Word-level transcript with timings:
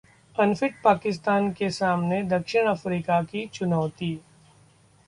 'Unfit' 0.35 0.79
Pakistan 0.83 1.51
के 1.51 1.69
सामने 1.69 2.21
द. 2.23 2.43
अफ्रीका 2.67 3.21
की 3.23 3.45
चुनौती 3.53 4.13